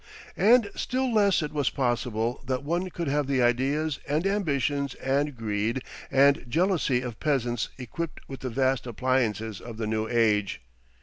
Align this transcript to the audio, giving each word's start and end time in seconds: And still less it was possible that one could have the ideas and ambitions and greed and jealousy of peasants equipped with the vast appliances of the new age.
And 0.35 0.71
still 0.73 1.13
less 1.13 1.43
it 1.43 1.53
was 1.53 1.69
possible 1.69 2.41
that 2.47 2.63
one 2.63 2.89
could 2.89 3.07
have 3.07 3.27
the 3.27 3.43
ideas 3.43 3.99
and 4.07 4.25
ambitions 4.25 4.95
and 4.95 5.37
greed 5.37 5.83
and 6.09 6.43
jealousy 6.49 7.01
of 7.01 7.19
peasants 7.19 7.69
equipped 7.77 8.21
with 8.27 8.39
the 8.39 8.49
vast 8.49 8.87
appliances 8.87 9.61
of 9.61 9.77
the 9.77 9.85
new 9.85 10.07
age. 10.07 10.59